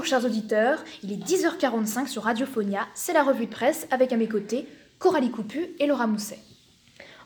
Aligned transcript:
Bonjour 0.00 0.18
chers 0.18 0.30
auditeurs, 0.30 0.82
il 1.02 1.12
est 1.12 1.22
10h45 1.22 2.06
sur 2.06 2.22
Radiophonia, 2.22 2.88
c'est 2.94 3.12
la 3.12 3.22
revue 3.22 3.44
de 3.44 3.50
presse 3.50 3.86
avec 3.90 4.14
à 4.14 4.16
mes 4.16 4.28
côtés 4.28 4.66
Coralie 4.98 5.30
Coupu 5.30 5.72
et 5.78 5.86
Laura 5.86 6.06
Mousset. 6.06 6.38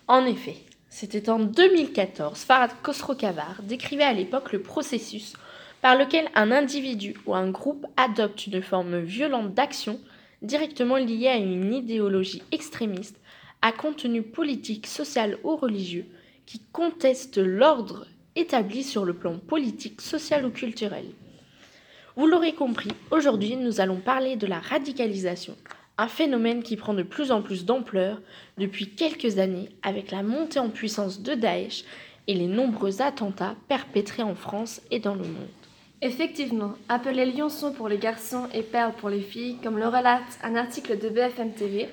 En 0.09 0.27
effet, 0.27 0.57
c'était 0.89 1.31
en 1.31 1.39
2014, 1.39 2.41
Farad 2.41 2.73
Khosrow-Kavar 2.83 3.63
décrivait 3.63 4.03
à 4.03 4.13
l'époque 4.13 4.53
le 4.53 4.61
processus 4.61 5.35
par 5.83 5.97
lequel 5.97 6.29
un 6.35 6.51
individu 6.51 7.15
ou 7.27 7.37
un 7.37 7.49
groupe 7.49 7.87
adopte 7.97 8.49
une 8.49 8.61
forme 8.61 8.99
violente 8.99 9.55
d'action 9.55 10.01
directement 10.43 10.97
liée 10.97 11.29
à 11.29 11.37
une 11.37 11.73
idéologie 11.73 12.43
extrémiste 12.51 13.21
à 13.63 13.71
contenu 13.71 14.23
politique, 14.23 14.89
social 14.89 15.39
ou 15.45 15.55
religieux 15.55 16.07
qui 16.45 16.61
conteste 16.73 17.39
l'ordre 17.39 18.09
établi 18.35 18.83
sur 18.83 19.05
le 19.05 19.15
plan 19.15 19.39
politique, 19.39 20.01
social 20.01 20.45
ou 20.45 20.51
culturel. 20.51 21.05
Vous 22.17 22.29
l'aurez 22.29 22.53
compris, 22.53 22.91
aujourd'hui 23.11 23.57
nous 23.57 23.81
allons 23.81 23.97
parler 23.97 24.37
de 24.37 24.47
la 24.47 24.61
radicalisation, 24.61 25.57
un 25.99 26.07
phénomène 26.07 26.63
qui 26.63 26.77
prend 26.77 26.95
de 26.95 27.03
plus 27.03 27.33
en 27.33 27.43
plus 27.43 27.65
d'ampleur 27.65 28.21
depuis 28.57 28.91
quelques 28.91 29.41
années 29.41 29.69
avec 29.83 30.13
la 30.13 30.23
montée 30.23 30.61
en 30.61 30.71
puissance 30.71 31.23
de 31.23 31.35
Daesh 31.35 31.85
et 32.29 32.35
les 32.35 32.47
nombreux 32.47 33.03
attentats 33.03 33.57
perpétrés 33.67 34.23
en 34.23 34.37
France 34.37 34.81
et 34.93 35.01
dans 35.01 35.17
le 35.17 35.25
monde. 35.25 35.49
Effectivement, 36.03 36.75
appelé 36.89 37.27
lionceau 37.27 37.73
pour 37.73 37.89
les 37.89 37.99
garçons 37.99 38.47
et 38.55 38.63
perle 38.63 38.93
pour 38.93 39.09
les 39.09 39.23
filles, 39.23 39.57
comme 39.61 39.79
le 39.79 39.89
relate 39.89 40.39
un 40.45 40.55
article 40.55 40.97
de 40.97 41.09
BFM 41.09 41.53
TV, 41.55 41.89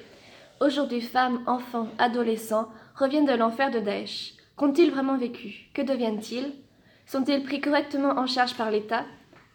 aujourd'hui 0.60 1.02
femmes, 1.02 1.42
enfants, 1.48 1.90
adolescents 1.98 2.70
reviennent 2.96 3.26
de 3.26 3.34
l'enfer 3.34 3.72
de 3.72 3.80
Daesh. 3.80 4.34
Qu'ont-ils 4.56 4.92
vraiment 4.92 5.18
vécu? 5.18 5.72
Que 5.74 5.82
deviennent-ils? 5.82 6.52
Sont-ils 7.08 7.42
pris 7.42 7.60
correctement 7.60 8.20
en 8.20 8.28
charge 8.28 8.54
par 8.54 8.70
l'État? 8.70 9.04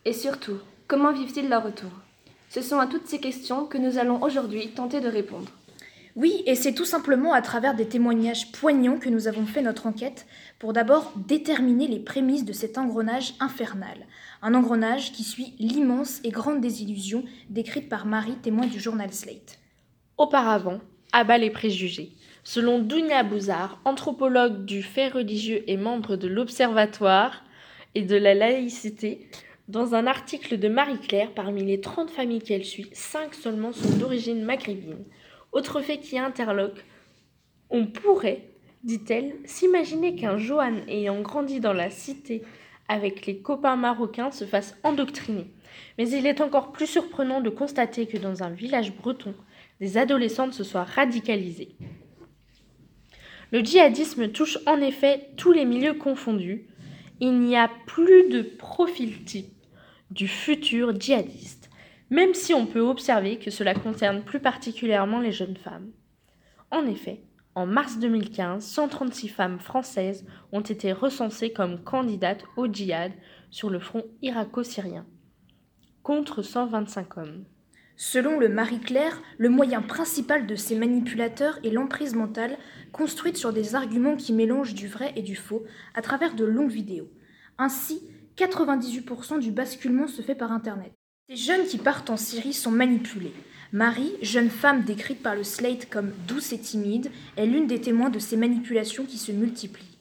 Et 0.06 0.12
surtout, 0.12 0.58
comment 0.86 1.12
vivent-ils 1.12 1.48
leur 1.48 1.64
retour? 1.64 1.90
Ce 2.48 2.62
sont 2.62 2.78
à 2.78 2.86
toutes 2.86 3.08
ces 3.08 3.18
questions 3.18 3.66
que 3.66 3.76
nous 3.76 3.98
allons 3.98 4.22
aujourd'hui 4.22 4.68
tenter 4.68 5.00
de 5.00 5.08
répondre. 5.08 5.50
Oui, 6.14 6.44
et 6.46 6.54
c'est 6.54 6.74
tout 6.74 6.84
simplement 6.84 7.32
à 7.32 7.42
travers 7.42 7.74
des 7.74 7.88
témoignages 7.88 8.52
poignants 8.52 8.98
que 8.98 9.10
nous 9.10 9.26
avons 9.26 9.44
fait 9.44 9.62
notre 9.62 9.86
enquête 9.88 10.26
pour 10.60 10.72
d'abord 10.72 11.12
déterminer 11.16 11.88
les 11.88 11.98
prémices 11.98 12.44
de 12.44 12.52
cet 12.52 12.78
engrenage 12.78 13.34
infernal. 13.40 14.06
Un 14.42 14.54
engrenage 14.54 15.12
qui 15.12 15.24
suit 15.24 15.54
l'immense 15.58 16.20
et 16.22 16.30
grande 16.30 16.60
désillusion 16.60 17.24
décrite 17.50 17.88
par 17.88 18.06
Marie, 18.06 18.36
témoin 18.36 18.66
du 18.66 18.78
journal 18.78 19.12
Slate. 19.12 19.58
Auparavant, 20.18 20.78
à 21.12 21.24
bas 21.24 21.36
les 21.36 21.50
préjugés. 21.50 22.12
Selon 22.44 22.78
Dounia 22.78 23.24
Bouzard, 23.24 23.80
anthropologue 23.84 24.64
du 24.66 24.84
fait 24.84 25.08
religieux 25.08 25.64
et 25.66 25.76
membre 25.76 26.14
de 26.14 26.28
l'Observatoire 26.28 27.42
et 27.96 28.02
de 28.02 28.16
la 28.16 28.34
laïcité, 28.34 29.28
dans 29.68 29.96
un 29.96 30.06
article 30.06 30.58
de 30.58 30.68
Marie-Claire, 30.68 31.32
parmi 31.34 31.64
les 31.64 31.80
30 31.80 32.10
familles 32.10 32.42
qu'elle 32.42 32.64
suit, 32.64 32.88
5 32.92 33.34
seulement 33.34 33.72
sont 33.72 33.96
d'origine 33.96 34.44
maghrébine. 34.44 35.04
Autre 35.50 35.80
fait 35.80 35.98
qui 35.98 36.18
interloque, 36.18 36.84
on 37.68 37.86
pourrait, 37.86 38.44
dit-elle, 38.84 39.34
s'imaginer 39.44 40.14
qu'un 40.14 40.38
Johan 40.38 40.76
ayant 40.86 41.20
grandi 41.20 41.58
dans 41.58 41.72
la 41.72 41.90
cité 41.90 42.42
avec 42.88 43.26
les 43.26 43.38
copains 43.38 43.74
marocains 43.74 44.30
se 44.30 44.44
fasse 44.44 44.78
endoctriner. 44.84 45.50
Mais 45.98 46.08
il 46.10 46.26
est 46.26 46.40
encore 46.40 46.70
plus 46.70 46.86
surprenant 46.86 47.40
de 47.40 47.50
constater 47.50 48.06
que 48.06 48.18
dans 48.18 48.44
un 48.44 48.50
village 48.50 48.94
breton, 48.94 49.34
des 49.80 49.98
adolescentes 49.98 50.54
se 50.54 50.62
soient 50.62 50.84
radicalisées. 50.84 51.74
Le 53.50 53.64
djihadisme 53.64 54.28
touche 54.28 54.58
en 54.66 54.80
effet 54.80 55.30
tous 55.36 55.50
les 55.50 55.64
milieux 55.64 55.94
confondus. 55.94 56.68
Il 57.18 57.40
n'y 57.40 57.56
a 57.56 57.68
plus 57.86 58.28
de 58.28 58.42
profil 58.42 59.24
type 59.24 59.55
du 60.10 60.28
futur 60.28 60.98
djihadiste, 60.98 61.70
même 62.10 62.34
si 62.34 62.54
on 62.54 62.66
peut 62.66 62.80
observer 62.80 63.38
que 63.38 63.50
cela 63.50 63.74
concerne 63.74 64.22
plus 64.22 64.40
particulièrement 64.40 65.20
les 65.20 65.32
jeunes 65.32 65.56
femmes. 65.56 65.90
En 66.70 66.86
effet, 66.86 67.22
en 67.54 67.66
mars 67.66 67.98
2015, 67.98 68.64
136 68.64 69.28
femmes 69.28 69.58
françaises 69.58 70.26
ont 70.52 70.60
été 70.60 70.92
recensées 70.92 71.52
comme 71.52 71.82
candidates 71.82 72.44
au 72.56 72.66
djihad 72.66 73.12
sur 73.50 73.70
le 73.70 73.78
front 73.78 74.04
irako-syrien, 74.22 75.06
contre 76.02 76.42
125 76.42 77.16
hommes. 77.16 77.44
Selon 77.96 78.38
le 78.38 78.50
Marie-Claire, 78.50 79.22
le 79.38 79.48
moyen 79.48 79.80
principal 79.80 80.46
de 80.46 80.54
ces 80.54 80.74
manipulateurs 80.74 81.58
est 81.64 81.70
l'emprise 81.70 82.14
mentale 82.14 82.58
construite 82.92 83.38
sur 83.38 83.54
des 83.54 83.74
arguments 83.74 84.16
qui 84.16 84.34
mélangent 84.34 84.74
du 84.74 84.86
vrai 84.86 85.14
et 85.16 85.22
du 85.22 85.34
faux 85.34 85.64
à 85.94 86.02
travers 86.02 86.34
de 86.34 86.44
longues 86.44 86.70
vidéos. 86.70 87.08
Ainsi, 87.56 88.02
98% 88.36 89.40
du 89.40 89.50
basculement 89.50 90.08
se 90.08 90.22
fait 90.22 90.34
par 90.34 90.52
Internet. 90.52 90.92
Ces 91.28 91.36
jeunes 91.36 91.66
qui 91.66 91.78
partent 91.78 92.10
en 92.10 92.16
Syrie 92.16 92.52
sont 92.52 92.70
manipulés. 92.70 93.32
Marie, 93.72 94.12
jeune 94.22 94.50
femme 94.50 94.84
décrite 94.84 95.22
par 95.22 95.34
le 95.34 95.42
Slate 95.42 95.88
comme 95.88 96.12
douce 96.28 96.52
et 96.52 96.58
timide, 96.58 97.10
est 97.36 97.46
l'une 97.46 97.66
des 97.66 97.80
témoins 97.80 98.10
de 98.10 98.18
ces 98.18 98.36
manipulations 98.36 99.04
qui 99.04 99.18
se 99.18 99.32
multiplient. 99.32 99.98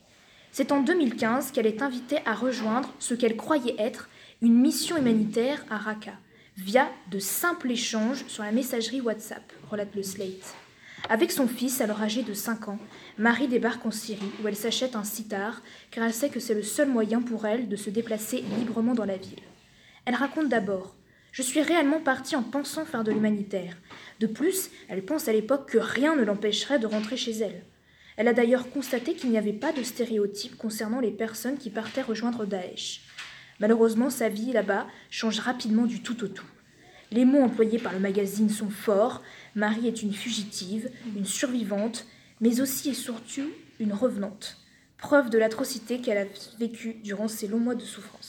C'est 0.51 0.72
en 0.72 0.81
2015 0.81 1.51
qu'elle 1.51 1.66
est 1.66 1.81
invitée 1.81 2.19
à 2.25 2.35
rejoindre 2.35 2.94
ce 3.00 3.13
qu'elle 3.13 3.38
croyait 3.38 3.75
être 3.79 4.09
une 4.41 4.53
mission 4.53 4.97
humanitaire 4.97 5.66
à 5.69 5.78
Raqqa, 5.78 6.13
via 6.57 6.90
de 7.09 7.19
simples 7.19 7.72
échanges 7.72 8.25
sur 8.28 8.44
la 8.44 8.51
messagerie 8.51 9.01
WhatsApp, 9.01 9.51
relate 9.69 9.95
le 9.95 10.03
Slate. 10.03 10.56
Avec 11.08 11.32
son 11.32 11.48
fils, 11.48 11.82
alors 11.82 12.02
âgé 12.02 12.24
de 12.24 12.34
5 12.34 12.68
ans, 12.68 12.80
Marie 13.20 13.48
débarque 13.48 13.86
en 13.86 13.92
Syrie 13.92 14.32
où 14.44 14.48
elle 14.48 14.56
s'achète 14.56 14.96
un 14.96 15.04
sitar 15.04 15.62
car 15.92 16.04
elle 16.04 16.14
sait 16.14 16.30
que 16.30 16.40
c'est 16.40 16.56
le 16.56 16.64
seul 16.64 16.90
moyen 16.90 17.22
pour 17.22 17.46
elle 17.46 17.70
de 17.70 17.76
se 17.76 17.92
déplacer 17.92 18.44
librement 18.58 18.96
dans 18.96 19.06
la 19.06 19.18
ville. 19.18 19.44
Elle 20.06 20.16
raconte 20.16 20.50
d'abord 20.50 20.96
Je 21.32 21.44
suis 21.44 21.62
réellement 21.62 22.00
partie 22.00 22.36
en 22.36 22.42
pensant 22.42 22.86
faire 22.86 23.04
de 23.04 23.12
l'humanitaire. 23.12 23.78
De 24.20 24.26
plus, 24.26 24.72
elle 24.90 25.06
pense 25.06 25.28
à 25.28 25.34
l'époque 25.34 25.70
que 25.70 25.78
rien 25.78 26.16
ne 26.16 26.24
l'empêcherait 26.24 26.80
de 26.80 26.88
rentrer 26.88 27.18
chez 27.18 27.34
elle. 27.34 27.64
Elle 28.18 28.28
a 28.28 28.34
d'ailleurs 28.34 28.72
constaté 28.72 29.14
qu'il 29.14 29.30
n'y 29.30 29.38
avait 29.38 29.54
pas 29.54 29.74
de 29.74 29.84
stéréotypes 29.84 30.58
concernant 30.58 31.02
les 31.02 31.12
personnes 31.12 31.60
qui 31.60 31.70
partaient 31.70 32.02
rejoindre 32.02 32.46
Daesh. 32.46 33.02
Malheureusement, 33.60 34.10
sa 34.10 34.28
vie 34.28 34.54
là-bas 34.54 34.88
change 35.12 35.40
rapidement 35.40 35.86
du 35.86 36.02
tout 36.02 36.24
au 36.24 36.28
tout. 36.28 36.48
Les 37.16 37.24
mots 37.24 37.44
employés 37.44 37.80
par 37.80 37.94
le 37.94 38.00
magazine 38.00 38.50
sont 38.50 38.70
forts. 38.70 39.22
Marie 39.56 39.88
est 39.88 40.03
une 40.03 40.12
fugitive, 40.12 40.90
une 41.16 41.24
survivante, 41.24 42.08
mais 42.42 42.59
aussi 42.59 42.90
et 42.90 42.94
surtout 42.94 43.50
une 43.80 43.94
revenante. 43.94 44.58
Preuve 44.98 45.30
de 45.30 45.38
l'atrocité 45.38 46.02
qu'elle 46.02 46.18
a 46.18 46.25
vécue 46.59 46.96
durant 47.06 47.30
ces 47.30 47.48
longs 47.48 47.62
mois 47.62 47.75
de 47.75 47.84
souffrance. 47.84 48.28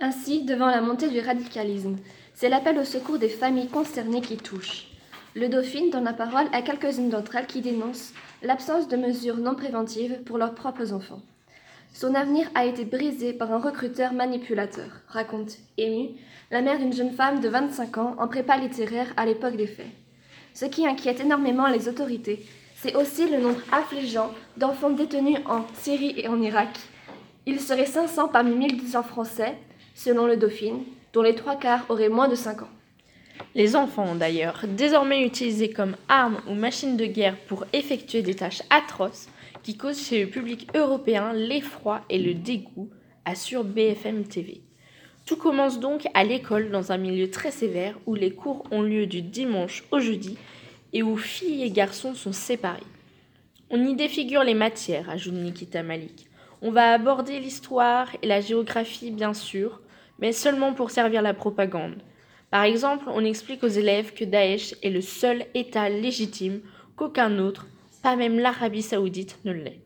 Ainsi, 0.00 0.42
devant 0.42 0.66
la 0.66 0.80
montée 0.80 1.10
du 1.10 1.20
radicalisme, 1.20 1.94
c'est 2.34 2.48
l'appel 2.48 2.76
au 2.76 2.84
secours 2.84 3.20
des 3.20 3.28
familles 3.28 3.68
concernées 3.68 4.20
qui 4.20 4.36
touche. 4.36 4.88
Le 5.36 5.48
Dauphine 5.48 5.90
donne 5.90 6.02
la 6.02 6.12
parole 6.12 6.48
à 6.52 6.60
quelques-unes 6.60 7.10
d'entre 7.10 7.36
elles 7.36 7.46
qui 7.46 7.60
dénoncent 7.60 8.14
l'absence 8.42 8.88
de 8.88 8.96
mesures 8.96 9.36
non 9.36 9.54
préventives 9.54 10.24
pour 10.24 10.38
leurs 10.38 10.56
propres 10.56 10.92
enfants. 10.92 11.22
Son 11.96 12.16
avenir 12.16 12.50
a 12.56 12.66
été 12.66 12.84
brisé 12.84 13.32
par 13.32 13.52
un 13.52 13.60
recruteur 13.60 14.14
manipulateur, 14.14 14.88
raconte, 15.06 15.58
émue, 15.78 16.16
la 16.50 16.60
mère 16.60 16.80
d'une 16.80 16.92
jeune 16.92 17.12
femme 17.12 17.38
de 17.38 17.48
25 17.48 17.98
ans 17.98 18.16
en 18.18 18.26
prépa 18.26 18.56
littéraire 18.56 19.14
à 19.16 19.24
l'époque 19.24 19.54
des 19.56 19.68
faits. 19.68 19.86
Ce 20.54 20.64
qui 20.64 20.88
inquiète 20.88 21.20
énormément 21.20 21.68
les 21.68 21.88
autorités, 21.88 22.44
c'est 22.74 22.96
aussi 22.96 23.30
le 23.30 23.38
nombre 23.38 23.60
affligeant 23.70 24.32
d'enfants 24.56 24.90
détenus 24.90 25.38
en 25.46 25.64
Syrie 25.74 26.14
et 26.16 26.26
en 26.26 26.42
Irak. 26.42 26.80
Il 27.46 27.60
serait 27.60 27.86
500 27.86 28.26
parmi 28.26 28.56
1200 28.56 29.04
Français, 29.04 29.54
selon 29.94 30.26
le 30.26 30.36
Dauphine, 30.36 30.82
dont 31.12 31.22
les 31.22 31.36
trois 31.36 31.54
quarts 31.54 31.86
auraient 31.90 32.08
moins 32.08 32.26
de 32.26 32.34
5 32.34 32.62
ans. 32.62 32.70
Les 33.54 33.76
enfants, 33.76 34.16
d'ailleurs, 34.16 34.64
désormais 34.66 35.24
utilisés 35.24 35.70
comme 35.70 35.94
armes 36.08 36.40
ou 36.48 36.54
machines 36.54 36.96
de 36.96 37.06
guerre 37.06 37.36
pour 37.46 37.64
effectuer 37.72 38.22
des 38.22 38.34
tâches 38.34 38.62
atroces 38.68 39.28
qui 39.64 39.76
causent 39.76 40.06
chez 40.06 40.22
le 40.22 40.30
public 40.30 40.68
européen 40.76 41.32
l'effroi 41.32 42.02
et 42.10 42.18
le 42.18 42.34
dégoût, 42.34 42.90
assure 43.24 43.64
BFM 43.64 44.24
TV. 44.24 44.60
Tout 45.24 45.36
commence 45.36 45.80
donc 45.80 46.06
à 46.12 46.22
l'école 46.22 46.70
dans 46.70 46.92
un 46.92 46.98
milieu 46.98 47.30
très 47.30 47.50
sévère 47.50 47.98
où 48.04 48.14
les 48.14 48.30
cours 48.30 48.64
ont 48.70 48.82
lieu 48.82 49.06
du 49.06 49.22
dimanche 49.22 49.82
au 49.90 50.00
jeudi 50.00 50.36
et 50.92 51.02
où 51.02 51.16
filles 51.16 51.62
et 51.62 51.70
garçons 51.70 52.14
sont 52.14 52.34
séparés. 52.34 52.82
On 53.70 53.82
y 53.82 53.96
défigure 53.96 54.44
les 54.44 54.52
matières, 54.52 55.08
ajoute 55.08 55.32
Nikita 55.32 55.82
Malik. 55.82 56.26
On 56.60 56.70
va 56.70 56.92
aborder 56.92 57.40
l'histoire 57.40 58.08
et 58.22 58.26
la 58.26 58.42
géographie, 58.42 59.10
bien 59.10 59.32
sûr, 59.32 59.80
mais 60.18 60.32
seulement 60.32 60.74
pour 60.74 60.90
servir 60.90 61.22
la 61.22 61.32
propagande. 61.32 62.02
Par 62.50 62.64
exemple, 62.64 63.06
on 63.08 63.24
explique 63.24 63.64
aux 63.64 63.68
élèves 63.68 64.12
que 64.12 64.24
Daesh 64.24 64.74
est 64.82 64.90
le 64.90 65.00
seul 65.00 65.46
État 65.54 65.88
légitime, 65.88 66.60
qu'aucun 66.96 67.38
autre, 67.38 67.66
pas 68.04 68.16
même 68.16 68.38
l'Arabie 68.38 68.82
saoudite, 68.82 69.38
ne 69.46 69.52
l'est. 69.52 69.80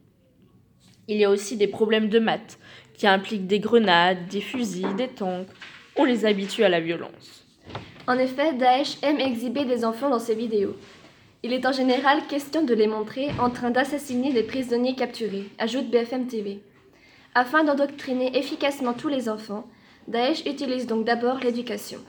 Il 1.06 1.18
y 1.18 1.24
a 1.24 1.30
aussi 1.30 1.56
des 1.56 1.68
problèmes 1.68 2.08
de 2.08 2.18
maths, 2.18 2.58
qui 2.94 3.06
impliquent 3.06 3.46
des 3.46 3.60
grenades, 3.60 4.26
des 4.26 4.40
fusils, 4.40 4.96
des 4.96 5.06
tanks. 5.06 5.46
On 5.94 6.02
les 6.02 6.26
habitue 6.26 6.64
à 6.64 6.68
la 6.68 6.80
violence. 6.80 7.46
En 8.08 8.18
effet, 8.18 8.54
Daesh 8.54 8.98
aime 9.02 9.20
exhiber 9.20 9.64
des 9.64 9.84
enfants 9.84 10.10
dans 10.10 10.18
ses 10.18 10.34
vidéos. 10.34 10.74
Il 11.44 11.52
est 11.52 11.64
en 11.64 11.70
général 11.70 12.26
question 12.26 12.64
de 12.64 12.74
les 12.74 12.88
montrer 12.88 13.28
en 13.38 13.50
train 13.50 13.70
d'assassiner 13.70 14.32
des 14.32 14.42
prisonniers 14.42 14.96
capturés, 14.96 15.48
ajoute 15.60 15.88
BFM 15.88 16.26
TV. 16.26 16.60
Afin 17.36 17.62
d'endoctriner 17.62 18.36
efficacement 18.36 18.94
tous 18.94 19.08
les 19.08 19.28
enfants, 19.28 19.68
Daesh 20.08 20.44
utilise 20.44 20.88
donc 20.88 21.04
d'abord 21.04 21.38
l'éducation. 21.38 22.00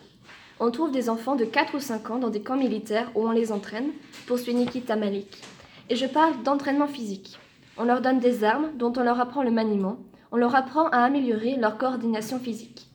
On 0.59 0.71
trouve 0.71 0.91
des 0.91 1.07
enfants 1.07 1.35
de 1.35 1.45
4 1.45 1.75
ou 1.75 1.79
5 1.79 2.09
ans 2.09 2.17
dans 2.17 2.31
des 2.31 2.41
camps 2.41 2.57
militaires 2.57 3.11
où 3.13 3.27
on 3.27 3.31
les 3.31 3.51
entraîne, 3.51 3.91
poursuit 4.25 4.55
Nikita 4.55 4.95
Malik. 4.95 5.37
Et 5.89 5.95
je 5.95 6.05
parle 6.05 6.43
d'entraînement 6.43 6.87
physique. 6.87 7.39
On 7.75 7.83
leur 7.83 8.01
donne 8.01 8.19
des 8.19 8.43
armes 8.43 8.69
dont 8.77 8.93
on 8.95 9.03
leur 9.03 9.19
apprend 9.19 9.41
le 9.41 9.49
maniement, 9.49 9.97
on 10.31 10.37
leur 10.37 10.53
apprend 10.53 10.87
à 10.89 10.99
améliorer 10.99 11.55
leur 11.55 11.79
coordination 11.79 12.39
physique. 12.39 12.87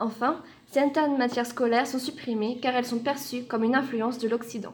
Enfin, 0.00 0.40
certaines 0.70 1.18
matières 1.18 1.46
scolaires 1.46 1.86
sont 1.86 1.98
supprimées 1.98 2.58
car 2.62 2.74
elles 2.74 2.86
sont 2.86 3.00
perçues 3.00 3.44
comme 3.44 3.64
une 3.64 3.74
influence 3.74 4.18
de 4.18 4.28
l'Occident. 4.28 4.72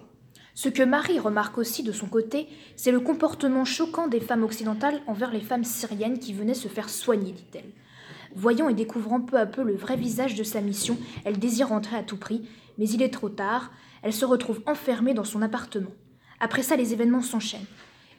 Ce 0.54 0.68
que 0.68 0.84
Marie 0.84 1.18
remarque 1.18 1.58
aussi 1.58 1.82
de 1.82 1.92
son 1.92 2.06
côté, 2.06 2.48
c'est 2.76 2.92
le 2.92 3.00
comportement 3.00 3.64
choquant 3.64 4.06
des 4.06 4.20
femmes 4.20 4.44
occidentales 4.44 5.00
envers 5.06 5.32
les 5.32 5.40
femmes 5.40 5.64
syriennes 5.64 6.18
qui 6.18 6.32
venaient 6.32 6.54
se 6.54 6.68
faire 6.68 6.88
soigner, 6.88 7.32
dit-elle. 7.32 7.72
Voyant 8.36 8.68
et 8.68 8.74
découvrant 8.74 9.20
peu 9.20 9.36
à 9.36 9.46
peu 9.46 9.62
le 9.62 9.74
vrai 9.74 9.96
visage 9.96 10.36
de 10.36 10.44
sa 10.44 10.60
mission, 10.60 10.96
elle 11.24 11.38
désire 11.38 11.68
rentrer 11.68 11.96
à 11.96 12.02
tout 12.04 12.16
prix, 12.16 12.48
mais 12.76 12.88
il 12.88 13.02
est 13.02 13.12
trop 13.12 13.28
tard, 13.28 13.72
elle 14.02 14.12
se 14.12 14.24
retrouve 14.24 14.60
enfermée 14.66 15.14
dans 15.14 15.24
son 15.24 15.42
appartement. 15.42 15.90
Après 16.40 16.62
ça, 16.62 16.76
les 16.76 16.92
événements 16.92 17.22
s'enchaînent. 17.22 17.66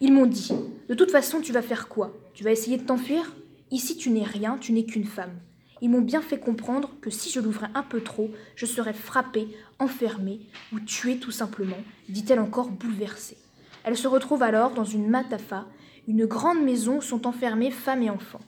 Ils 0.01 0.13
m'ont 0.13 0.25
dit 0.25 0.51
De 0.88 0.94
toute 0.94 1.12
façon, 1.12 1.39
tu 1.42 1.54
vas 1.54 1.62
faire 1.62 1.88
quoi? 1.88 2.13
Tu 2.33 2.44
vas 2.44 2.51
essayer 2.51 2.77
de 2.77 2.86
t'enfuir? 2.86 3.33
Ici, 3.71 3.98
tu 3.98 4.10
n'es 4.10 4.24
rien, 4.24 4.57
tu 4.57 4.71
n'es 4.71 4.86
qu'une 4.86 5.06
femme. 5.06 5.33
Ils 5.81 5.89
m'ont 5.89 6.01
bien 6.01 6.21
fait 6.21 6.39
comprendre 6.39 6.92
que 7.01 7.10
si 7.10 7.30
je 7.30 7.39
l'ouvrais 7.39 7.69
un 7.74 7.83
peu 7.83 8.01
trop, 8.01 8.30
je 8.56 8.66
serais 8.66 8.94
frappée, 8.94 9.48
enfermée 9.80 10.42
ou 10.74 10.80
tuée 10.80 11.18
tout 11.18 11.31
simplement, 11.31 11.77
dit-elle 12.10 12.39
encore 12.39 12.69
bouleversée. 12.69 13.38
Elle 13.83 13.95
se 13.95 14.07
retrouve 14.07 14.44
alors 14.44 14.72
dans 14.72 14.83
une 14.83 15.10
matafa, 15.10 15.65
une 16.07 16.25
grande 16.25 16.62
maison 16.62 16.98
où 16.98 17.01
sont 17.01 17.27
enfermées 17.27 17.72
femmes 17.72 18.04
et 18.04 18.10
enfants. 18.10 18.42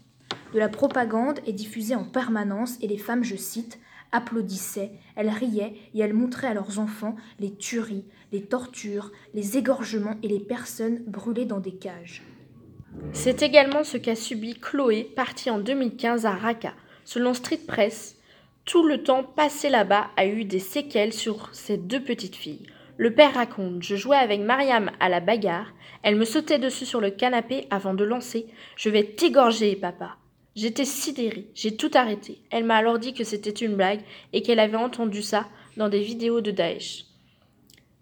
De 0.54 0.60
la 0.60 0.68
propagande 0.68 1.40
est 1.48 1.54
diffusée 1.54 1.96
en 1.96 2.04
permanence 2.04 2.78
et 2.82 2.88
les 2.88 2.98
femmes, 2.98 3.24
je 3.24 3.38
cite, 3.38 3.80
applaudissaient, 4.12 4.92
elles 5.16 5.30
riaient 5.30 5.76
et 5.94 6.00
elles 6.00 6.14
montraient 6.14 6.48
à 6.48 6.54
leurs 6.54 6.80
enfants 6.80 7.16
les 7.40 7.54
tueries, 7.54 8.06
les 8.32 8.42
tortures, 8.42 9.12
les 9.34 9.58
égorgements 9.58 10.18
et 10.24 10.28
les 10.28 10.40
personnes 10.40 11.02
brûlées 11.08 11.46
dans 11.46 11.60
des 11.60 11.76
cages. 11.76 12.24
C'est 13.14 13.42
également 13.42 13.84
ce 13.84 13.98
qu'a 13.98 14.16
subi 14.16 14.56
Chloé, 14.56 15.04
partie 15.04 15.50
en 15.50 15.60
2015 15.60 16.26
à 16.26 16.32
Raqqa. 16.32 16.74
Selon 17.06 17.34
Street 17.34 17.62
Press, 17.68 18.18
tout 18.66 18.86
le 18.86 19.04
temps 19.04 19.24
passé 19.24 19.70
là-bas 19.70 20.08
a 20.18 20.26
eu 20.26 20.46
des 20.46 20.60
séquelles 20.60 21.14
sur 21.14 21.50
ses 21.54 21.78
deux 21.78 22.04
petites 22.04 22.36
filles. 22.36 22.68
Le 22.98 23.14
père 23.14 23.34
raconte 23.34 23.82
Je 23.82 23.96
jouais 23.96 24.18
avec 24.18 24.42
Mariam 24.42 24.92
à 25.00 25.10
la 25.10 25.20
bagarre. 25.20 25.74
Elle 26.04 26.16
me 26.16 26.26
sautait 26.26 26.60
dessus 26.60 26.86
sur 26.86 27.02
le 27.02 27.10
canapé 27.10 27.66
avant 27.70 27.94
de 27.94 28.04
lancer 28.04 28.46
Je 28.76 28.90
vais 28.90 29.04
t'égorger, 29.04 29.76
papa. 29.76 30.18
J'étais 30.56 30.86
sidérée, 30.86 31.48
j'ai 31.56 31.78
tout 31.78 31.92
arrêté. 31.94 32.42
Elle 32.50 32.66
m'a 32.66 32.76
alors 32.76 33.00
dit 33.00 33.14
que 33.14 33.24
c'était 33.24 33.50
une 33.50 33.76
blague 33.76 34.02
et 34.34 34.42
qu'elle 34.42 34.60
avait 34.60 34.76
entendu 34.76 35.22
ça 35.22 35.48
dans 35.78 35.88
des 35.88 36.02
vidéos 36.02 36.42
de 36.42 36.52
Daesh. 36.52 37.06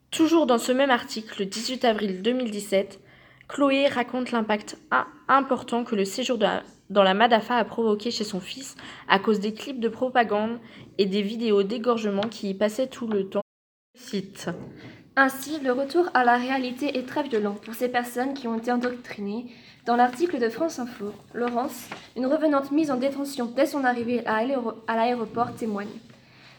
Toujours 0.10 0.48
dans 0.48 0.58
ce 0.58 0.72
même 0.72 0.90
article, 0.90 1.36
le 1.40 1.46
18 1.46 1.86
avril 1.86 2.22
2017, 2.24 3.00
Chloé 3.48 3.88
raconte 3.88 4.32
l'impact 4.32 4.78
important 5.28 5.84
que 5.84 5.96
le 5.96 6.06
séjour 6.06 6.40
dans 6.40 7.04
la 7.04 7.14
Madafa 7.14 7.56
a 7.56 7.66
provoqué 7.66 8.10
chez 8.10 8.24
son 8.24 8.40
fils 8.40 8.76
à 9.08 9.20
cause 9.20 9.40
des 9.40 9.54
clips 9.54 9.80
de 9.80 9.90
propagande 9.90 10.60
et 10.98 11.06
des 11.06 11.22
vidéos 11.22 11.62
d'égorgement 11.62 12.28
qui 12.30 12.50
y 12.50 12.54
passaient 12.56 12.88
tout 12.88 13.08
le 13.08 13.30
temps. 13.30 13.44
Cite. 13.96 14.50
Ainsi, 15.22 15.60
le 15.60 15.74
retour 15.74 16.06
à 16.14 16.24
la 16.24 16.38
réalité 16.38 16.98
est 16.98 17.06
très 17.06 17.24
violent 17.24 17.58
pour 17.66 17.74
ces 17.74 17.90
personnes 17.90 18.34
qui 18.34 18.48
ont 18.48 18.58
été 18.58 18.72
endoctrinées. 18.72 19.48
Dans 19.86 19.98
l'article 19.98 20.40
de 20.40 20.48
France 20.48 20.80
Info, 20.80 21.12
Laurence, 21.34 21.90
une 22.16 22.26
revenante 22.26 22.72
mise 22.72 22.90
en 22.90 22.96
détention 22.96 23.48
dès 23.54 23.66
son 23.66 23.84
arrivée 23.84 24.26
à 24.26 24.46
l'aéroport, 24.96 25.54
témoigne. 25.56 25.90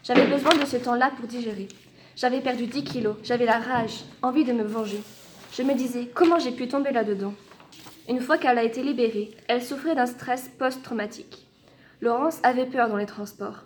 J'avais 0.05 0.27
besoin 0.27 0.55
de 0.59 0.67
ce 0.67 0.77
temps-là 0.77 1.11
pour 1.17 1.27
digérer. 1.27 1.69
J'avais 2.17 2.43
perdu 2.43 2.67
10 2.67 2.85
kilos, 2.85 3.17
j'avais 3.23 3.47
la 3.47 3.61
rage, 3.61 4.05
envie 4.21 4.45
de 4.45 4.53
me 4.53 4.63
venger. 4.63 5.01
Je 5.55 5.63
me 5.63 5.73
disais 5.73 6.11
comment 6.13 6.39
j'ai 6.39 6.53
pu 6.53 6.69
tomber 6.69 6.93
là-dedans? 6.93 7.33
Une 8.11 8.21
fois 8.21 8.37
qu'elle 8.37 8.59
a 8.59 8.63
été 8.63 8.83
libérée, 8.83 9.31
elle 9.49 9.63
souffrait 9.63 9.95
d'un 9.95 10.05
stress 10.05 10.51
post-traumatique. 10.59 11.47
Laurence 12.03 12.41
avait 12.43 12.67
peur 12.67 12.91
dans 12.91 12.99
les 12.99 13.07
transports. 13.07 13.65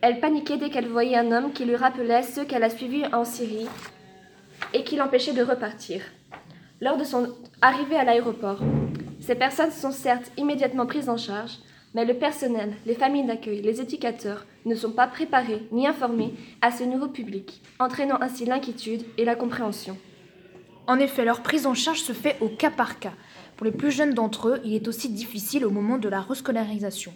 Elle 0.00 0.18
paniquait 0.18 0.56
dès 0.56 0.70
qu'elle 0.70 0.88
voyait 0.88 1.18
un 1.18 1.30
homme 1.30 1.52
qui 1.52 1.66
lui 1.66 1.76
rappelait 1.76 2.22
ceux 2.22 2.46
qu'elle 2.46 2.64
a 2.64 2.70
suivis 2.70 3.04
en 3.12 3.26
Syrie 3.26 3.68
et 4.74 4.84
qui 4.84 4.96
l'empêchait 4.96 5.32
de 5.32 5.42
repartir. 5.42 6.02
Lors 6.80 6.96
de 6.96 7.04
son 7.04 7.34
arrivée 7.60 7.96
à 7.96 8.04
l'aéroport, 8.04 8.60
ces 9.20 9.34
personnes 9.34 9.72
sont 9.72 9.90
certes 9.90 10.30
immédiatement 10.36 10.86
prises 10.86 11.08
en 11.08 11.16
charge, 11.16 11.58
mais 11.94 12.04
le 12.04 12.14
personnel, 12.14 12.74
les 12.86 12.94
familles 12.94 13.26
d'accueil, 13.26 13.62
les 13.62 13.80
éducateurs 13.80 14.46
ne 14.64 14.74
sont 14.74 14.92
pas 14.92 15.06
préparés 15.06 15.66
ni 15.72 15.86
informés 15.86 16.34
à 16.60 16.70
ce 16.70 16.84
nouveau 16.84 17.08
public, 17.08 17.60
entraînant 17.78 18.20
ainsi 18.20 18.44
l'inquiétude 18.44 19.04
et 19.16 19.24
la 19.24 19.34
compréhension. 19.34 19.96
En 20.86 20.98
effet, 20.98 21.24
leur 21.24 21.42
prise 21.42 21.66
en 21.66 21.74
charge 21.74 22.00
se 22.00 22.12
fait 22.12 22.36
au 22.40 22.48
cas 22.48 22.70
par 22.70 22.98
cas. 22.98 23.12
Pour 23.56 23.64
les 23.64 23.72
plus 23.72 23.90
jeunes 23.90 24.14
d'entre 24.14 24.48
eux, 24.48 24.60
il 24.64 24.74
est 24.74 24.88
aussi 24.88 25.08
difficile 25.08 25.66
au 25.66 25.70
moment 25.70 25.98
de 25.98 26.08
la 26.08 26.20
rescolarisation. 26.20 27.12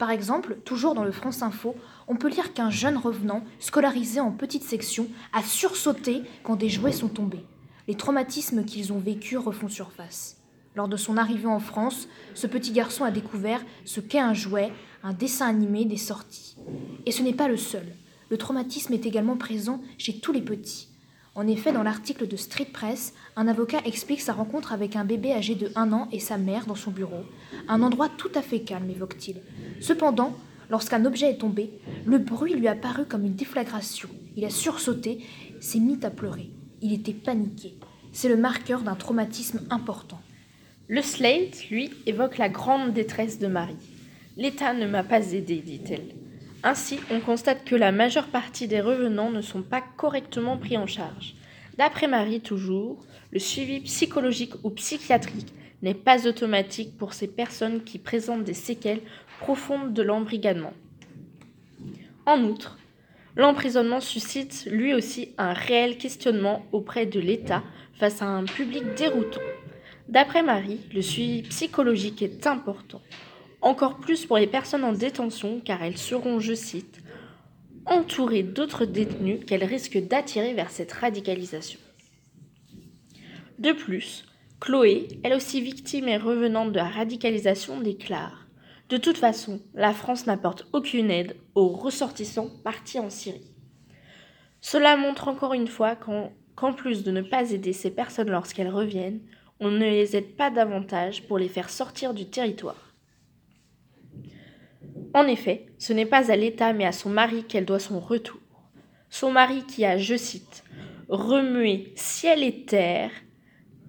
Par 0.00 0.10
exemple, 0.10 0.56
toujours 0.64 0.94
dans 0.94 1.04
le 1.04 1.12
France 1.12 1.42
Info, 1.42 1.76
on 2.08 2.16
peut 2.16 2.30
lire 2.30 2.54
qu'un 2.54 2.70
jeune 2.70 2.96
revenant, 2.96 3.44
scolarisé 3.58 4.18
en 4.18 4.30
petite 4.30 4.62
section, 4.62 5.06
a 5.34 5.42
sursauté 5.42 6.22
quand 6.42 6.56
des 6.56 6.70
jouets 6.70 6.90
sont 6.90 7.10
tombés. 7.10 7.44
Les 7.86 7.96
traumatismes 7.96 8.64
qu'ils 8.64 8.94
ont 8.94 8.98
vécus 8.98 9.36
refont 9.36 9.68
surface. 9.68 10.38
Lors 10.74 10.88
de 10.88 10.96
son 10.96 11.18
arrivée 11.18 11.48
en 11.48 11.60
France, 11.60 12.08
ce 12.32 12.46
petit 12.46 12.72
garçon 12.72 13.04
a 13.04 13.10
découvert 13.10 13.62
ce 13.84 14.00
qu'est 14.00 14.18
un 14.18 14.32
jouet, 14.32 14.72
un 15.02 15.12
dessin 15.12 15.48
animé, 15.48 15.84
des 15.84 15.98
sorties. 15.98 16.56
Et 17.04 17.12
ce 17.12 17.22
n'est 17.22 17.34
pas 17.34 17.48
le 17.48 17.58
seul. 17.58 17.84
Le 18.30 18.38
traumatisme 18.38 18.94
est 18.94 19.04
également 19.04 19.36
présent 19.36 19.82
chez 19.98 20.18
tous 20.18 20.32
les 20.32 20.40
petits. 20.40 20.88
En 21.36 21.46
effet, 21.46 21.72
dans 21.72 21.84
l'article 21.84 22.26
de 22.26 22.36
Street 22.36 22.68
Press, 22.72 23.14
un 23.36 23.46
avocat 23.46 23.80
explique 23.84 24.20
sa 24.20 24.32
rencontre 24.32 24.72
avec 24.72 24.96
un 24.96 25.04
bébé 25.04 25.32
âgé 25.32 25.54
de 25.54 25.70
1 25.76 25.92
an 25.92 26.08
et 26.10 26.18
sa 26.18 26.38
mère 26.38 26.66
dans 26.66 26.74
son 26.74 26.90
bureau. 26.90 27.24
Un 27.68 27.82
endroit 27.82 28.08
tout 28.08 28.32
à 28.34 28.42
fait 28.42 28.60
calme, 28.60 28.90
évoque-t-il. 28.90 29.40
Cependant, 29.80 30.36
lorsqu'un 30.70 31.04
objet 31.04 31.30
est 31.30 31.38
tombé, 31.38 31.70
le 32.04 32.18
bruit 32.18 32.54
lui 32.54 32.66
a 32.66 32.74
paru 32.74 33.04
comme 33.04 33.24
une 33.24 33.36
déflagration. 33.36 34.08
Il 34.36 34.44
a 34.44 34.50
sursauté, 34.50 35.24
s'est 35.60 35.78
mis 35.78 36.04
à 36.04 36.10
pleurer. 36.10 36.50
Il 36.82 36.92
était 36.92 37.14
paniqué. 37.14 37.74
C'est 38.12 38.28
le 38.28 38.36
marqueur 38.36 38.82
d'un 38.82 38.96
traumatisme 38.96 39.60
important. 39.70 40.20
Le 40.88 41.02
Slate, 41.02 41.68
lui, 41.70 41.90
évoque 42.06 42.38
la 42.38 42.48
grande 42.48 42.92
détresse 42.92 43.38
de 43.38 43.46
Marie. 43.46 43.76
L'État 44.36 44.74
ne 44.74 44.88
m'a 44.88 45.04
pas 45.04 45.32
aidé, 45.32 45.62
dit-elle. 45.64 46.19
Ainsi, 46.62 47.00
on 47.10 47.20
constate 47.20 47.64
que 47.64 47.74
la 47.74 47.90
majeure 47.90 48.26
partie 48.26 48.68
des 48.68 48.82
revenants 48.82 49.30
ne 49.30 49.40
sont 49.40 49.62
pas 49.62 49.80
correctement 49.80 50.58
pris 50.58 50.76
en 50.76 50.86
charge. 50.86 51.34
D'après 51.78 52.06
Marie, 52.06 52.42
toujours, 52.42 53.02
le 53.32 53.38
suivi 53.38 53.80
psychologique 53.80 54.52
ou 54.62 54.70
psychiatrique 54.70 55.54
n'est 55.80 55.94
pas 55.94 56.26
automatique 56.26 56.98
pour 56.98 57.14
ces 57.14 57.28
personnes 57.28 57.82
qui 57.82 57.98
présentent 57.98 58.44
des 58.44 58.52
séquelles 58.52 59.00
profondes 59.40 59.94
de 59.94 60.02
l'embrigadement. 60.02 60.74
En 62.26 62.42
outre, 62.44 62.78
l'emprisonnement 63.36 64.00
suscite 64.00 64.68
lui 64.70 64.92
aussi 64.92 65.30
un 65.38 65.54
réel 65.54 65.96
questionnement 65.96 66.66
auprès 66.72 67.06
de 67.06 67.20
l'État 67.20 67.62
face 67.94 68.20
à 68.20 68.26
un 68.26 68.44
public 68.44 68.84
déroutant. 68.98 69.40
D'après 70.08 70.42
Marie, 70.42 70.80
le 70.92 71.00
suivi 71.00 71.42
psychologique 71.42 72.20
est 72.20 72.46
important 72.46 73.00
encore 73.62 73.98
plus 73.98 74.26
pour 74.26 74.38
les 74.38 74.46
personnes 74.46 74.84
en 74.84 74.92
détention 74.92 75.60
car 75.60 75.82
elles 75.82 75.98
seront, 75.98 76.40
je 76.40 76.54
cite, 76.54 77.00
entourées 77.86 78.42
d'autres 78.42 78.84
détenus 78.84 79.44
qu'elles 79.46 79.64
risquent 79.64 80.06
d'attirer 80.06 80.54
vers 80.54 80.70
cette 80.70 80.92
radicalisation. 80.92 81.80
De 83.58 83.72
plus, 83.72 84.24
Chloé, 84.60 85.08
elle 85.22 85.34
aussi 85.34 85.60
victime 85.60 86.08
et 86.08 86.16
revenante 86.16 86.72
de 86.72 86.76
la 86.76 86.88
radicalisation, 86.88 87.80
déclare 87.80 88.46
De 88.88 88.96
toute 88.96 89.18
façon, 89.18 89.60
la 89.74 89.92
France 89.92 90.26
n'apporte 90.26 90.66
aucune 90.72 91.10
aide 91.10 91.36
aux 91.54 91.68
ressortissants 91.68 92.50
partis 92.64 92.98
en 92.98 93.10
Syrie. 93.10 93.50
Cela 94.60 94.96
montre 94.96 95.28
encore 95.28 95.54
une 95.54 95.68
fois 95.68 95.96
qu'en 95.96 96.72
plus 96.72 97.02
de 97.04 97.10
ne 97.10 97.22
pas 97.22 97.50
aider 97.50 97.72
ces 97.72 97.90
personnes 97.90 98.30
lorsqu'elles 98.30 98.68
reviennent, 98.68 99.20
on 99.60 99.70
ne 99.70 99.78
les 99.78 100.16
aide 100.16 100.36
pas 100.36 100.50
davantage 100.50 101.26
pour 101.26 101.38
les 101.38 101.48
faire 101.48 101.70
sortir 101.70 102.14
du 102.14 102.26
territoire. 102.26 102.89
En 105.12 105.26
effet, 105.26 105.66
ce 105.78 105.92
n'est 105.92 106.06
pas 106.06 106.30
à 106.30 106.36
l'État 106.36 106.72
mais 106.72 106.86
à 106.86 106.92
son 106.92 107.10
mari 107.10 107.44
qu'elle 107.44 107.64
doit 107.64 107.80
son 107.80 107.98
retour. 107.98 108.40
Son 109.08 109.32
mari 109.32 109.64
qui 109.66 109.84
a, 109.84 109.98
je 109.98 110.16
cite, 110.16 110.62
remué 111.08 111.92
ciel 111.96 112.44
et 112.44 112.64
terre, 112.64 113.10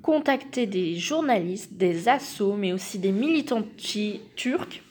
contacté 0.01 0.65
des 0.65 0.95
journalistes, 0.95 1.73
des 1.73 2.07
assauts, 2.09 2.55
mais 2.55 2.73
aussi 2.73 2.97
des 2.97 3.11
militants 3.11 3.63
turcs 4.35 4.81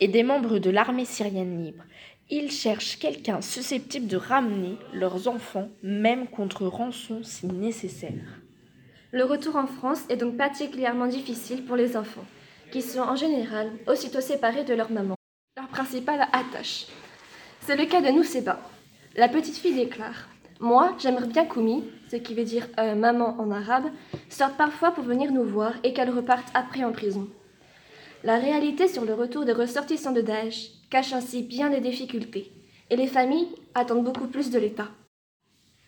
et 0.00 0.08
des 0.08 0.24
membres 0.24 0.58
de 0.58 0.70
l'armée 0.70 1.04
syrienne 1.04 1.64
libre. 1.64 1.84
Ils 2.28 2.50
cherchent 2.50 2.98
quelqu'un 2.98 3.40
susceptible 3.40 4.08
de 4.08 4.16
ramener 4.16 4.76
leurs 4.92 5.28
enfants, 5.28 5.68
même 5.84 6.26
contre 6.26 6.66
rançon 6.66 7.22
si 7.22 7.46
nécessaire. 7.46 8.40
Le 9.12 9.24
retour 9.24 9.54
en 9.56 9.66
France 9.66 10.04
est 10.08 10.16
donc 10.16 10.36
particulièrement 10.36 11.06
difficile 11.06 11.64
pour 11.64 11.76
les 11.76 11.96
enfants, 11.96 12.24
qui 12.72 12.82
sont 12.82 13.00
en 13.00 13.14
général 13.14 13.70
aussitôt 13.86 14.20
séparés 14.20 14.64
de 14.64 14.74
leur 14.74 14.90
maman 14.90 15.14
principale 15.72 16.28
attache. 16.32 16.86
C'est 17.62 17.76
le 17.76 17.86
cas 17.86 18.00
de 18.00 18.10
Nousseba. 18.10 18.60
La 19.16 19.28
petite 19.28 19.56
fille 19.56 19.74
déclare 19.74 20.28
Moi, 20.60 20.94
j'aimerais 21.00 21.26
bien 21.26 21.46
qu'Oumi, 21.46 21.82
ce 22.10 22.16
qui 22.16 22.34
veut 22.34 22.44
dire 22.44 22.68
euh, 22.78 22.94
maman 22.94 23.36
en 23.40 23.50
arabe, 23.50 23.90
sorte 24.28 24.56
parfois 24.56 24.92
pour 24.92 25.02
venir 25.02 25.32
nous 25.32 25.44
voir 25.44 25.72
et 25.82 25.92
qu'elle 25.92 26.10
reparte 26.10 26.46
après 26.54 26.84
en 26.84 26.92
prison. 26.92 27.26
La 28.22 28.38
réalité 28.38 28.86
sur 28.86 29.04
le 29.04 29.14
retour 29.14 29.44
des 29.44 29.52
ressortissants 29.52 30.12
de 30.12 30.20
Daesh 30.20 30.68
cache 30.90 31.12
ainsi 31.12 31.42
bien 31.42 31.70
des 31.70 31.80
difficultés, 31.80 32.52
et 32.90 32.96
les 32.96 33.08
familles 33.08 33.48
attendent 33.74 34.04
beaucoup 34.04 34.28
plus 34.28 34.50
de 34.50 34.58
l'État. 34.58 34.88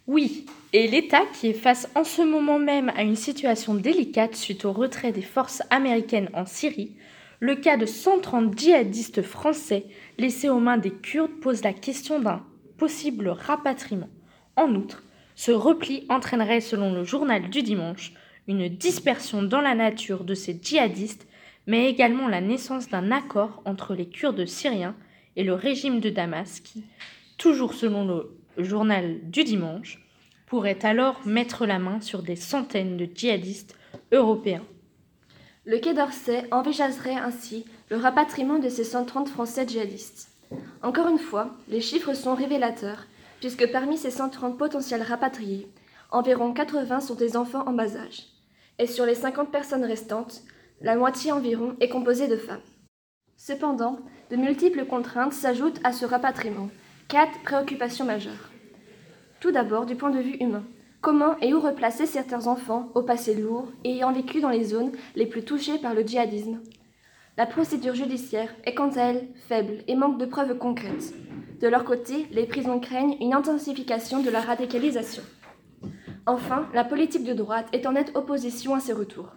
Oui, 0.06 0.46
et 0.72 0.88
l'État 0.88 1.22
qui 1.34 1.48
est 1.48 1.52
face 1.52 1.88
en 1.94 2.04
ce 2.04 2.22
moment 2.22 2.58
même 2.58 2.90
à 2.96 3.02
une 3.02 3.16
situation 3.16 3.74
délicate 3.74 4.34
suite 4.34 4.64
au 4.64 4.72
retrait 4.72 5.12
des 5.12 5.22
forces 5.22 5.62
américaines 5.70 6.30
en 6.34 6.46
Syrie, 6.46 6.96
le 7.40 7.56
cas 7.56 7.76
de 7.76 7.86
130 7.86 8.56
djihadistes 8.56 9.22
français 9.22 9.86
laissés 10.18 10.48
aux 10.48 10.60
mains 10.60 10.78
des 10.78 10.92
Kurdes 10.92 11.40
pose 11.40 11.62
la 11.62 11.72
question 11.72 12.20
d'un 12.20 12.44
possible 12.78 13.28
rapatriement. 13.28 14.08
En 14.56 14.74
outre, 14.74 15.02
ce 15.34 15.50
repli 15.50 16.06
entraînerait, 16.08 16.60
selon 16.60 16.92
le 16.92 17.04
journal 17.04 17.50
du 17.50 17.62
dimanche, 17.62 18.12
une 18.46 18.68
dispersion 18.68 19.42
dans 19.42 19.60
la 19.60 19.74
nature 19.74 20.24
de 20.24 20.34
ces 20.34 20.58
djihadistes, 20.60 21.26
mais 21.66 21.88
également 21.88 22.28
la 22.28 22.40
naissance 22.40 22.88
d'un 22.88 23.10
accord 23.10 23.62
entre 23.64 23.94
les 23.94 24.08
Kurdes 24.08 24.46
syriens 24.46 24.94
et 25.36 25.44
le 25.44 25.54
régime 25.54 26.00
de 26.00 26.10
Damas 26.10 26.60
qui, 26.60 26.84
toujours 27.38 27.74
selon 27.74 28.06
le 28.06 28.64
journal 28.64 29.18
du 29.30 29.44
dimanche, 29.44 30.00
pourrait 30.46 30.84
alors 30.84 31.20
mettre 31.26 31.66
la 31.66 31.78
main 31.78 32.00
sur 32.00 32.22
des 32.22 32.36
centaines 32.36 32.96
de 32.96 33.08
djihadistes 33.12 33.76
européens. 34.12 34.62
Le 35.66 35.78
Quai 35.78 35.94
d'Orsay 35.94 36.46
envisagerait 36.50 37.14
ainsi 37.14 37.64
le 37.88 37.96
rapatriement 37.96 38.58
de 38.58 38.68
ces 38.68 38.84
130 38.84 39.30
Français 39.30 39.66
djihadistes. 39.66 40.28
Encore 40.82 41.08
une 41.08 41.18
fois, 41.18 41.56
les 41.68 41.80
chiffres 41.80 42.12
sont 42.12 42.34
révélateurs, 42.34 43.06
puisque 43.40 43.72
parmi 43.72 43.96
ces 43.96 44.10
130 44.10 44.58
potentiels 44.58 45.00
rapatriés, 45.00 45.66
environ 46.10 46.52
80 46.52 47.00
sont 47.00 47.14
des 47.14 47.38
enfants 47.38 47.66
en 47.66 47.72
bas 47.72 47.96
âge. 47.96 48.26
Et 48.78 48.86
sur 48.86 49.06
les 49.06 49.14
50 49.14 49.50
personnes 49.50 49.86
restantes, 49.86 50.42
la 50.82 50.96
moitié 50.96 51.32
environ 51.32 51.76
est 51.80 51.88
composée 51.88 52.28
de 52.28 52.36
femmes. 52.36 52.60
Cependant, 53.38 53.98
de 54.30 54.36
multiples 54.36 54.84
contraintes 54.84 55.32
s'ajoutent 55.32 55.80
à 55.82 55.94
ce 55.94 56.04
rapatriement. 56.04 56.68
Quatre 57.08 57.40
préoccupations 57.42 58.04
majeures. 58.04 58.50
Tout 59.40 59.50
d'abord, 59.50 59.86
du 59.86 59.96
point 59.96 60.10
de 60.10 60.20
vue 60.20 60.36
humain. 60.40 60.64
Comment 61.04 61.38
et 61.42 61.52
où 61.52 61.60
replacer 61.60 62.06
certains 62.06 62.46
enfants 62.46 62.88
au 62.94 63.02
passé 63.02 63.34
lourd 63.34 63.68
et 63.84 63.90
ayant 63.90 64.10
vécu 64.10 64.40
dans 64.40 64.48
les 64.48 64.64
zones 64.64 64.92
les 65.16 65.26
plus 65.26 65.44
touchées 65.44 65.76
par 65.76 65.92
le 65.92 66.00
djihadisme? 66.00 66.62
La 67.36 67.44
procédure 67.44 67.94
judiciaire 67.94 68.48
est 68.64 68.72
quant 68.72 68.88
à 68.88 69.02
elle 69.02 69.28
faible 69.46 69.84
et 69.86 69.96
manque 69.96 70.16
de 70.16 70.24
preuves 70.24 70.56
concrètes. 70.56 71.12
De 71.60 71.68
leur 71.68 71.84
côté, 71.84 72.26
les 72.30 72.46
prisons 72.46 72.80
craignent 72.80 73.18
une 73.20 73.34
intensification 73.34 74.22
de 74.22 74.30
la 74.30 74.40
radicalisation. 74.40 75.22
Enfin, 76.24 76.68
la 76.72 76.84
politique 76.84 77.24
de 77.24 77.34
droite 77.34 77.68
est 77.74 77.86
en 77.86 77.92
nette 77.92 78.16
opposition 78.16 78.74
à 78.74 78.80
ces 78.80 78.94
retours. 78.94 79.28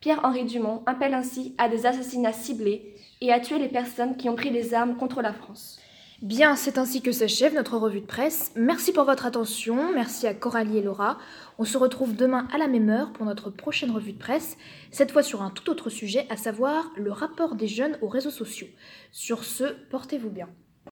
Pierre-Henri 0.00 0.44
Dumont 0.44 0.82
appelle 0.84 1.14
ainsi 1.14 1.54
à 1.56 1.70
des 1.70 1.86
assassinats 1.86 2.34
ciblés 2.34 2.96
et 3.22 3.32
à 3.32 3.40
tuer 3.40 3.58
les 3.58 3.68
personnes 3.68 4.18
qui 4.18 4.28
ont 4.28 4.36
pris 4.36 4.50
les 4.50 4.74
armes 4.74 4.96
contre 4.96 5.22
la 5.22 5.32
France. 5.32 5.80
Bien, 6.22 6.54
c'est 6.54 6.78
ainsi 6.78 7.02
que 7.02 7.10
s'achève 7.10 7.54
notre 7.54 7.76
revue 7.76 8.00
de 8.00 8.06
presse. 8.06 8.52
Merci 8.54 8.92
pour 8.92 9.04
votre 9.04 9.26
attention, 9.26 9.92
merci 9.92 10.28
à 10.28 10.34
Coralie 10.34 10.78
et 10.78 10.82
Laura. 10.82 11.18
On 11.58 11.64
se 11.64 11.76
retrouve 11.76 12.14
demain 12.14 12.46
à 12.52 12.58
la 12.58 12.68
même 12.68 12.88
heure 12.88 13.12
pour 13.12 13.26
notre 13.26 13.50
prochaine 13.50 13.90
revue 13.90 14.12
de 14.12 14.18
presse, 14.18 14.56
cette 14.92 15.10
fois 15.10 15.24
sur 15.24 15.42
un 15.42 15.50
tout 15.50 15.68
autre 15.70 15.90
sujet, 15.90 16.26
à 16.30 16.36
savoir 16.36 16.92
le 16.96 17.10
rapport 17.10 17.56
des 17.56 17.66
jeunes 17.66 17.98
aux 18.00 18.08
réseaux 18.08 18.30
sociaux. 18.30 18.68
Sur 19.10 19.42
ce, 19.44 19.64
portez-vous 19.90 20.30
bien. 20.30 20.48